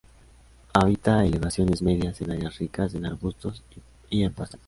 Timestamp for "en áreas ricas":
2.21-2.95